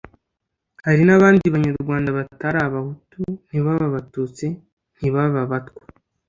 hari 0.85 1.03
n'abandi 1.05 1.45
banyarwanda 1.55 2.09
batari 2.17 2.57
abahutu 2.67 3.19
ntibabe 3.47 3.83
abatutsi, 3.89 4.45
ntibabe 4.97 5.39
abatwa: 5.45 5.83